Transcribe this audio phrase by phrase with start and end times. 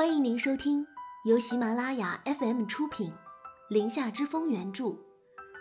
[0.00, 0.86] 欢迎您收听
[1.26, 3.10] 由喜马拉雅 FM 出品，
[3.68, 4.96] 《林下之风》原著，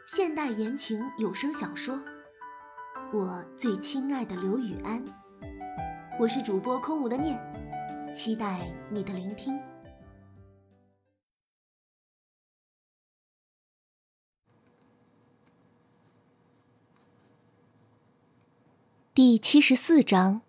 [0.08, 1.96] 现代言情有声小说
[3.12, 5.06] 《我最亲爱的刘雨安》。
[6.18, 7.38] 我是主播空无的念，
[8.16, 9.60] 期待你的聆听。
[19.14, 20.44] 第七十四章，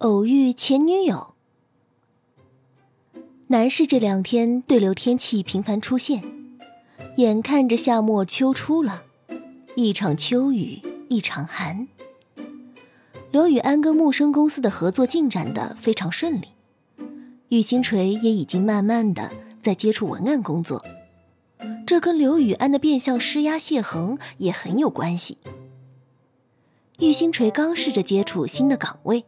[0.00, 1.37] 偶遇前女友。
[3.50, 6.22] 南市这两天对流天气频繁出现，
[7.16, 9.04] 眼看着夏末秋初了，
[9.74, 11.88] 一场秋雨一场寒。
[13.30, 16.48] 刘雨安跟木生公司的合作进展的非常顺利，
[17.48, 19.30] 玉星锤也已经慢慢的
[19.62, 20.84] 在接触文案工作，
[21.86, 25.38] 这跟刘雨安的变相施压谢恒也很有关系。
[26.98, 29.24] 玉星锤刚试着接触新的岗位，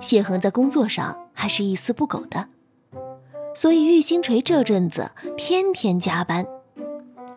[0.00, 2.50] 谢恒在工作上还是一丝不苟的。
[3.56, 6.46] 所以玉星锤这阵子天天加班，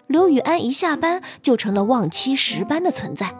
[0.05, 3.33] 刘雨安一下班就成了忘妻十班的存在，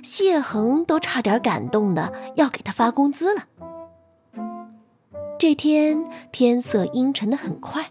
[0.00, 3.46] 谢恒都差点感动的要给他发工资了。
[5.36, 7.90] 这天天色阴沉的很快，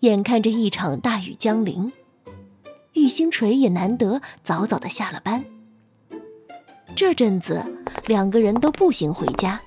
[0.00, 1.92] 眼看着一场大雨将临，
[2.94, 5.44] 玉星锤也难得早早的下了班。
[6.96, 7.64] 这阵子
[8.06, 9.60] 两个人都步行回家，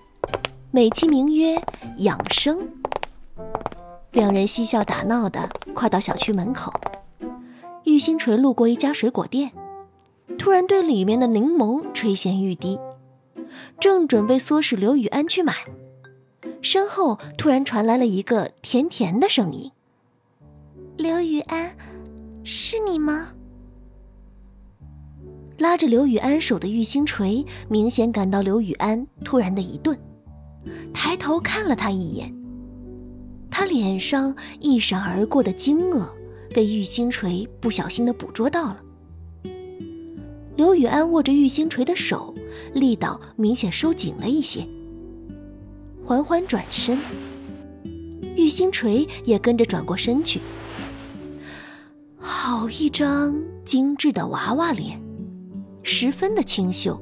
[0.71, 1.63] 美其名曰
[1.99, 2.67] 养生。
[4.13, 6.71] 两人嬉笑打闹的快到小区门口，
[7.83, 9.51] 玉星锤路过一家水果店，
[10.37, 12.79] 突然对里面的柠檬垂涎欲滴，
[13.79, 15.55] 正准备唆使刘雨安去买，
[16.61, 19.71] 身后突然传来了一个甜甜的声音
[20.95, 21.75] ：“刘雨安，
[22.43, 23.29] 是你吗？”
[25.57, 29.97] 拉着刘雨安手的玉星锤明显感到刘雨安突然的一顿，
[30.93, 32.42] 抬头看了他一眼。
[33.55, 36.07] 他脸上一闪而过的惊愕，
[36.55, 38.81] 被玉星锤不小心的捕捉到了。
[40.55, 42.33] 刘雨安握着玉星锤的手，
[42.73, 44.67] 力道明显收紧了一些，
[46.03, 46.97] 缓缓转身，
[48.35, 50.41] 玉星锤也跟着转过身去。
[52.17, 54.99] 好一张精致的娃娃脸，
[55.83, 56.99] 十分的清秀。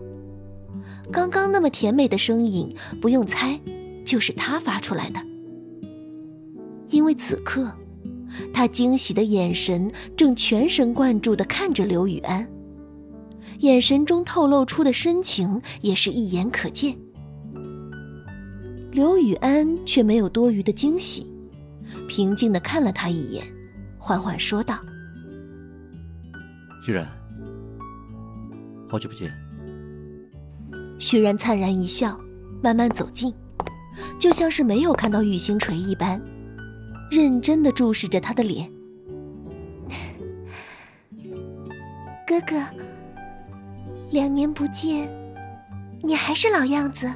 [1.14, 3.58] 刚刚那么甜美的声音，不用猜，
[4.04, 5.31] 就是他发出来的。
[7.02, 7.68] 因为此刻，
[8.54, 12.48] 他惊喜的眼神正全神贯注地看着刘雨安，
[13.62, 16.96] 眼神中透露出的深情也是一眼可见。
[18.92, 21.26] 刘雨安却没有多余的惊喜，
[22.08, 23.44] 平静地看了他一眼，
[23.98, 24.78] 缓缓说道
[26.86, 27.08] ：“居然，
[28.88, 29.34] 好久不见。”
[31.02, 32.22] 徐然灿然一笑，
[32.62, 33.34] 慢慢走近，
[34.20, 36.22] 就像是没有看到玉星锤一般。
[37.12, 38.72] 认真的注视着他的脸，
[42.26, 42.56] 哥哥，
[44.10, 45.14] 两年不见，
[46.02, 47.12] 你还是老样子。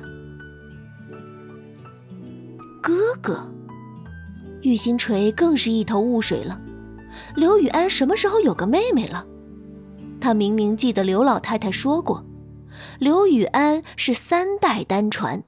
[2.81, 3.50] 哥哥，
[4.63, 6.59] 玉星锤更是一头雾水了。
[7.38, 9.25] 刘雨安什么时候有个妹妹了？
[10.19, 12.25] 他明明记得刘老太太说过，
[13.00, 15.45] 刘雨安是三代单传，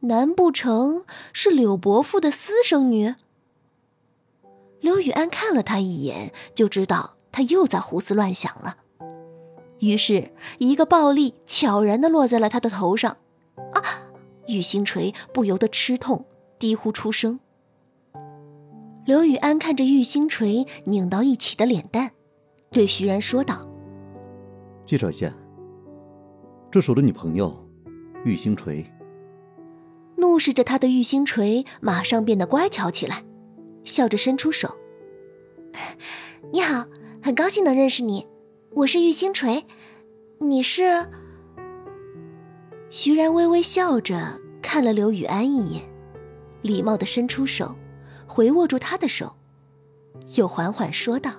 [0.00, 1.04] 难不成
[1.34, 3.16] 是柳伯父的私生女？
[4.80, 8.76] 刘雨安看了他一眼，就知道他又在胡思乱想了。
[9.80, 13.16] 于是，一个暴力悄然的落在了他的头上。
[13.72, 13.82] 啊！
[14.48, 16.26] 玉星锤不由得吃痛，
[16.58, 17.38] 低呼出声。
[19.04, 22.10] 刘雨安看着玉星锤拧到一起的脸蛋，
[22.70, 23.60] 对徐然说道
[24.84, 25.32] ：“介绍一下，
[26.70, 27.64] 这是我的女朋友，
[28.24, 28.84] 玉星锤。”
[30.18, 33.24] 怒视着他的玉星锤马上变得乖巧起来。
[33.84, 34.76] 笑着伸出手，
[36.52, 36.86] 你好，
[37.22, 38.26] 很高兴能认识你，
[38.72, 39.64] 我是玉星锤，
[40.38, 41.08] 你是？
[42.88, 45.82] 徐然微微笑着看了刘雨安一眼，
[46.62, 47.76] 礼貌的伸出手，
[48.26, 49.32] 回握住他的手，
[50.36, 51.32] 又缓缓说道：“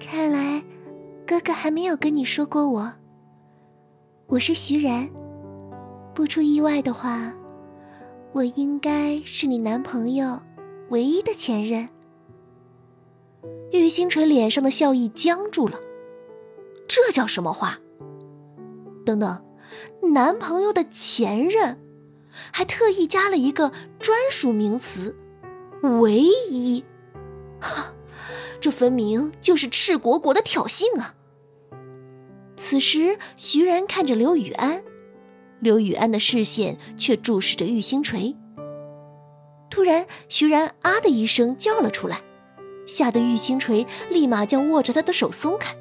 [0.00, 0.64] 看来
[1.26, 2.92] 哥哥还没有跟你说过我，
[4.26, 5.08] 我是徐然，
[6.14, 7.34] 不出意外的话。”
[8.32, 10.40] 我应该是你男朋友
[10.90, 11.88] 唯一的前任。
[13.72, 15.80] 玉星辰脸上的笑意僵住了，
[16.86, 17.80] 这叫什么话？
[19.04, 19.44] 等等，
[20.12, 21.80] 男朋友的前任，
[22.52, 25.16] 还特意加了一个专属名词
[26.00, 26.84] “唯一”，
[27.60, 27.92] 哈，
[28.60, 31.14] 这分明就是赤果果的挑衅啊！
[32.56, 34.84] 此时，徐然看着刘雨安，
[35.60, 38.34] 刘雨安的视线却注视着玉星锤。
[39.70, 42.22] 突然，徐然啊的一声叫了出来，
[42.86, 45.76] 吓得玉星锤立马将握着他的手松开。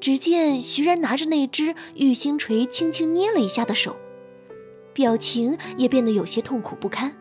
[0.00, 3.96] 只见徐然拿着那只玉星锤轻轻捏了一下的手，
[4.94, 7.14] 表情也变得有些痛苦不堪。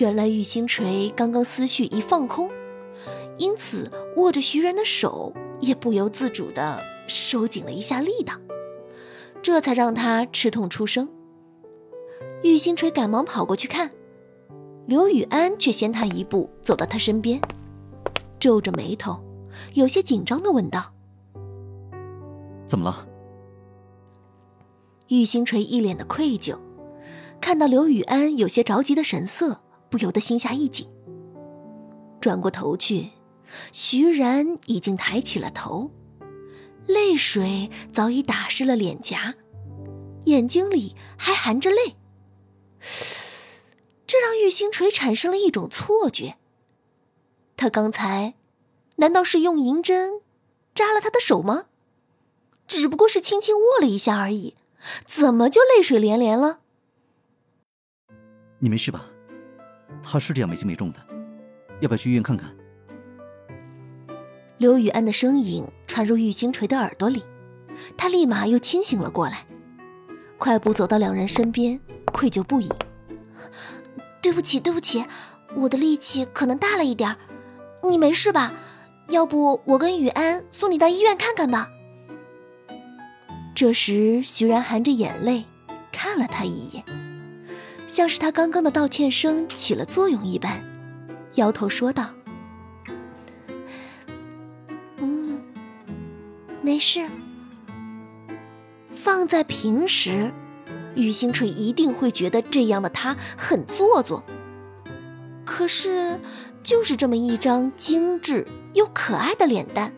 [0.00, 2.50] 原来玉星锤刚刚思绪一放空，
[3.36, 8.34] 因此握着徐然的手也不由自主地收紧了一下力道。
[9.42, 11.08] 这才让他吃痛出声。
[12.42, 13.90] 玉星锤赶忙跑过去看，
[14.86, 17.40] 刘雨安却先他一步走到他身边，
[18.38, 19.20] 皱着眉头，
[19.74, 20.92] 有些紧张的问道
[22.66, 23.08] ：“怎么了？”
[25.08, 26.56] 玉星锤一脸的愧疚，
[27.40, 29.60] 看到刘雨安有些着急的神色，
[29.90, 30.88] 不由得心下一紧。
[32.20, 33.10] 转过头去，
[33.72, 35.90] 徐然已经抬起了头。
[36.86, 39.34] 泪水早已打湿了脸颊，
[40.24, 41.96] 眼睛里还含着泪。
[44.06, 46.36] 这让玉星锤产生了一种错觉。
[47.56, 48.34] 他刚才
[48.96, 50.20] 难道是用银针
[50.74, 51.66] 扎了他的手吗？
[52.66, 54.56] 只不过是轻轻握了一下而已，
[55.04, 56.60] 怎么就泪水连连了？
[58.58, 59.06] 你没事吧？
[60.02, 61.06] 他是这样没轻没重的，
[61.80, 62.56] 要不要去医院看看？
[64.58, 67.22] 刘雨安的声音传入玉星锤的耳朵里，
[67.98, 69.44] 他立马又清醒了过来，
[70.38, 71.78] 快步走到两人身边，
[72.14, 72.70] 愧疚不已
[74.22, 75.04] ：“对不起，对不起，
[75.54, 77.14] 我的力气可能大了一点
[77.82, 78.54] 你没事吧？
[79.10, 81.68] 要不我跟雨安送你到医院看看吧。”
[83.54, 85.44] 这时，徐然含着眼泪
[85.92, 86.82] 看了他一眼，
[87.86, 90.64] 像是他刚刚的道歉声起了作用一般，
[91.34, 92.14] 摇头说道。
[96.62, 97.08] 没事。
[98.90, 100.32] 放在平时，
[100.94, 104.22] 玉星锤一定会觉得这样的他很做作。
[105.44, 106.20] 可是，
[106.62, 109.92] 就是这么一张精致又可爱的脸蛋，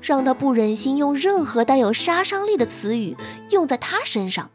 [0.00, 3.16] 让他不忍心用任何带有杀伤力的词语
[3.50, 4.50] 用在他身上，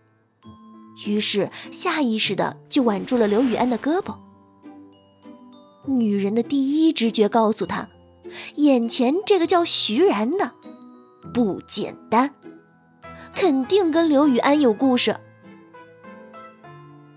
[1.06, 4.16] 于是下意识的就挽住了刘雨安的胳膊。
[5.88, 7.88] 女人的第一直觉告诉她，
[8.56, 10.54] 眼前这个叫徐然的。
[11.34, 12.34] 不简单，
[13.36, 15.16] 肯定跟刘雨安有故事。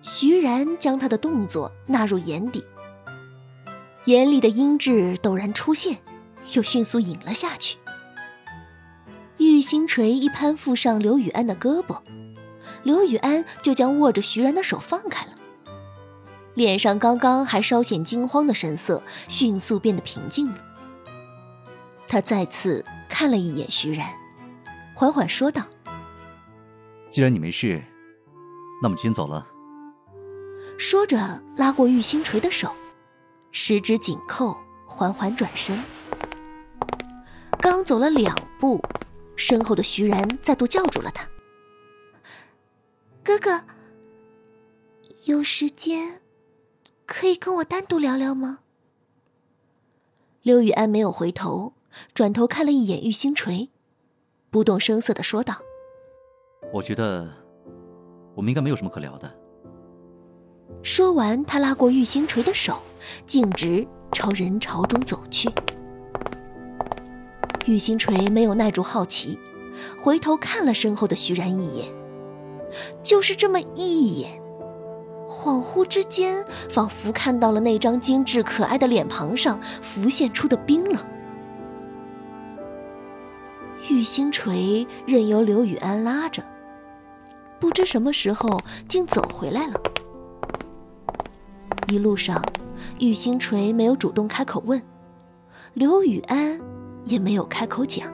[0.02, 2.64] 徐然将他的动作纳入眼底，
[4.06, 5.98] 眼里的阴鸷陡然出现，
[6.54, 7.78] 又迅速隐了下去。
[9.38, 11.98] 玉星锤一攀附上刘雨安的胳膊，
[12.82, 15.32] 刘雨安就将握着徐然的手放开了，
[16.54, 20.58] 脸上刚刚还稍显惊慌的神色迅速变得平静了。
[22.08, 22.84] 他再次。
[23.10, 24.08] 看了一眼徐然，
[24.94, 25.66] 缓缓说道
[27.10, 27.82] ：“既然你没事，
[28.82, 29.46] 那么先走了。”
[30.78, 32.72] 说着，拉过玉星锤的手，
[33.52, 35.78] 十指紧扣，缓缓转身。
[37.58, 38.80] 刚走了两步，
[39.36, 41.28] 身后的徐然再度叫住了他
[43.22, 43.64] ：“哥哥，
[45.26, 46.22] 有时间
[47.04, 48.60] 可以跟我单独聊聊吗？”
[50.40, 51.74] 刘雨安没有回头。
[52.14, 53.70] 转头看了一眼玉星锤，
[54.50, 55.56] 不动声色的说道
[56.72, 57.28] ：“我觉得
[58.34, 59.30] 我们应该没有什么可聊的。”
[60.82, 62.78] 说完，他拉过玉星锤的手，
[63.26, 65.50] 径直朝人潮中走去。
[67.66, 69.38] 玉星锤没有耐住好奇，
[70.00, 71.92] 回头看了身后的徐然一眼，
[73.02, 74.40] 就是这么一眼，
[75.28, 81.04] 恍惚之间，仿佛看到了那张精致可爱的脸庞上浮现出的冰冷。
[84.00, 86.42] 玉星锤任由刘雨安拉着，
[87.60, 89.74] 不知什么时候竟走回来了。
[91.88, 92.42] 一路上，
[92.98, 94.80] 玉星锤没有主动开口问，
[95.74, 96.58] 刘雨安
[97.04, 98.10] 也没有开口讲。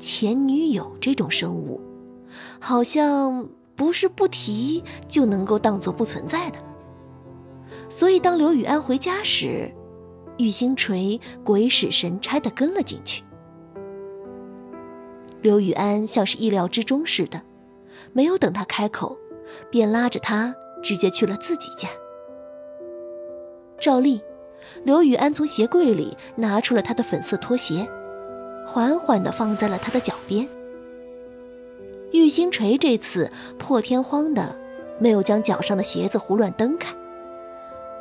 [0.00, 1.80] 前女友这种生物，
[2.58, 6.58] 好像不是不提就能够当做不存在的。
[7.88, 9.72] 所以，当刘雨安回家时，
[10.38, 13.22] 玉星锤鬼使神差的跟了进去。
[15.40, 17.42] 刘雨安像是意料之中似的，
[18.12, 19.16] 没有等他开口，
[19.70, 21.88] 便拉着他直接去了自己家。
[23.78, 24.20] 照例，
[24.82, 27.88] 刘雨安从鞋柜里拿出了他的粉色拖鞋，
[28.66, 30.48] 缓缓地放在了他的脚边。
[32.10, 34.56] 玉星锤这次破天荒的
[34.98, 36.92] 没有将脚上的鞋子胡乱蹬开，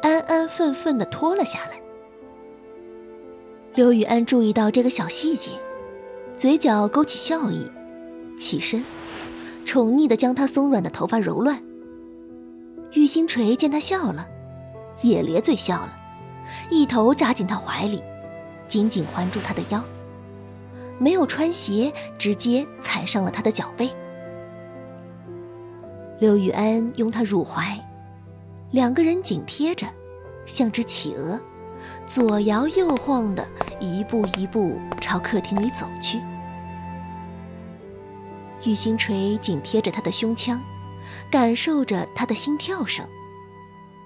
[0.02, 1.80] 安安分分地脱了下来。
[3.76, 5.52] 刘雨安注意到这个小细节。
[6.38, 7.68] 嘴角勾起笑意，
[8.38, 8.86] 起身，
[9.66, 11.60] 宠溺的将她松软的头发揉乱。
[12.94, 14.28] 玉星锤见他笑了，
[15.02, 15.96] 也咧嘴笑了，
[16.70, 18.04] 一头扎进他怀里，
[18.68, 19.84] 紧紧环住他的腰。
[21.00, 23.90] 没有穿鞋，直接踩上了他的脚背。
[26.20, 27.84] 刘雨安拥她入怀，
[28.70, 29.88] 两个人紧贴着，
[30.46, 31.40] 像只企鹅，
[32.06, 33.44] 左摇右晃的，
[33.80, 36.22] 一步一步朝客厅里走去。
[38.66, 40.62] 玉星锤紧贴着他的胸腔，
[41.32, 43.08] 感受着他的心跳声，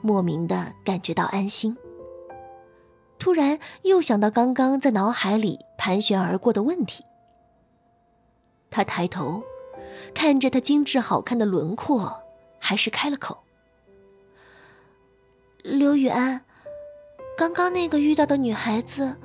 [0.02, 1.76] 莫名的感觉到安心。
[3.18, 7.04] 突然又想到刚刚在脑海里盘旋而过的问题，
[8.70, 9.42] 他抬头。
[10.14, 12.22] 看着他精致好看的轮廓，
[12.60, 13.40] 还是开了口
[15.64, 16.46] ：“刘雨安，
[17.36, 19.18] 刚刚那个遇到的女孩子。”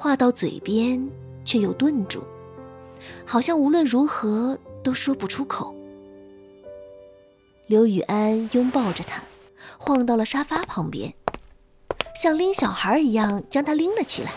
[0.00, 1.10] 话到嘴边
[1.44, 2.24] 却又顿住，
[3.26, 5.76] 好像无论如何都说不出口。
[7.66, 9.22] 刘雨安拥抱着他，
[9.76, 11.12] 晃到了沙发旁边，
[12.18, 14.32] 像拎小孩一样将他拎了起来。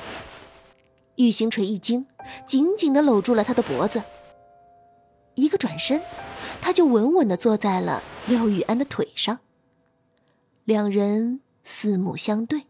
[1.16, 2.08] 玉星锤一惊，
[2.46, 4.04] 紧紧地搂住了他的脖子。
[5.36, 6.02] 一个转身，
[6.62, 9.40] 他就稳稳地坐在了刘雨安的腿上。
[10.66, 12.64] 两人四目相对。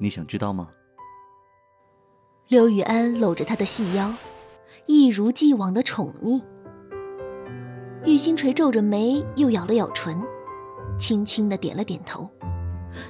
[0.00, 0.72] 你想知道吗？
[2.48, 4.10] 刘雨安搂着他的细腰，
[4.86, 6.42] 一如既往的宠溺。
[8.06, 10.18] 玉星锤皱着眉，又咬了咬唇，
[10.98, 12.26] 轻轻的点了点头，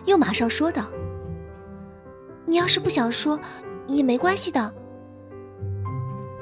[0.07, 0.87] 又马上说道
[2.47, 3.39] ：“你要是不想说，
[3.87, 4.75] 也没关系的。”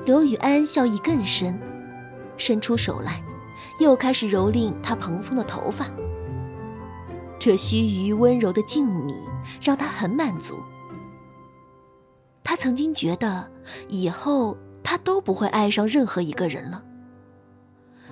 [0.07, 1.61] 刘雨安笑意更深，
[2.39, 3.23] 伸出手来，
[3.79, 5.87] 又开始蹂躏他蓬松的头发。
[7.39, 9.15] 这须臾温柔的静谧，
[9.61, 10.55] 让他很满足。
[12.47, 13.51] 他曾经觉得，
[13.89, 16.85] 以后他都不会爱上任何一个人了。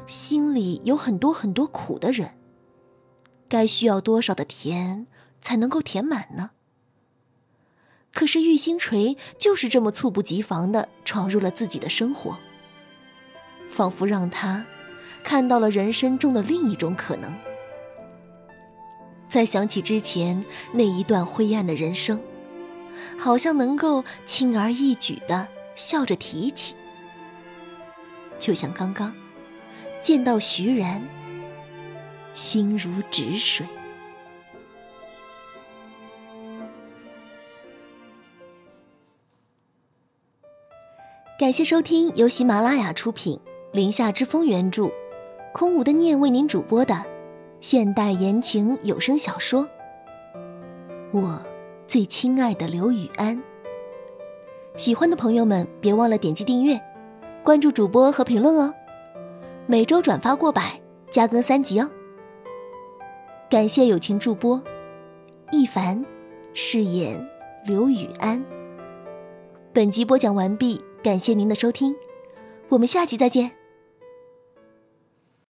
[0.09, 2.33] 心里有很多很多苦的人，
[3.49, 5.07] 该需要多少的甜
[5.41, 6.51] 才能够填满呢？
[8.13, 12.37] 可是玉星锤就是这么猝不及防的闯入了自己的生活，
[13.69, 14.67] 仿佛让他
[15.23, 17.33] 看到了人生中的另一种可能。
[19.29, 22.21] 再想起之前那一段灰暗的人生，
[23.19, 26.75] 好像能够轻而易举的笑着提起，
[28.39, 29.15] 就像刚刚
[30.01, 31.03] 见到徐然，
[32.33, 33.67] 心如止水。
[41.37, 43.39] 感谢收听由喜马拉雅出品、
[43.73, 44.89] 林下之风原著、
[45.53, 47.05] 空无的念为您主播的
[47.61, 49.63] 现代言情有声小说
[51.13, 51.45] 《我
[51.95, 53.37] 最亲爱的刘雨安》。
[54.75, 56.77] 喜欢的朋友们别忘了点击订阅、
[57.45, 58.75] 关注主播和评论哦，
[59.69, 61.89] 每周转发过百，加更三集哦。
[63.49, 64.61] 感谢友情助播
[65.53, 66.05] 一凡
[66.53, 67.25] 饰演
[67.65, 68.45] 刘雨安。
[69.73, 70.83] 本集播讲完毕。
[71.01, 71.95] 感谢您的收听，
[72.71, 73.53] 我们下集再见。